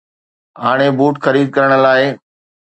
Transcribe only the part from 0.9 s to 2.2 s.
Boot خريد ڪرڻ لاء.